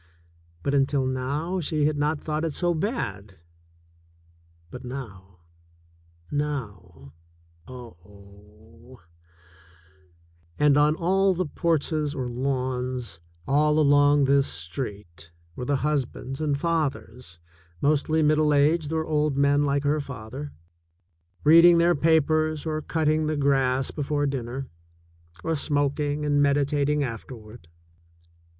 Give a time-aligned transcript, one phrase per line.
[0.63, 3.35] But, until now, she had not thought it so bad.
[4.71, 5.41] But now—
[6.31, 7.13] now—
[7.67, 8.99] oh!
[10.57, 16.57] And on all the porches or lawns all along this street were the husbands and
[16.59, 17.37] fathers,
[17.79, 20.51] mostly middle aged or old men like her father,
[21.43, 24.67] read ing their papers or cutting the grass before dinner,
[25.43, 27.67] or smoking and meditating afterward.